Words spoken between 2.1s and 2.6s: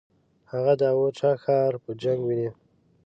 ونیوی.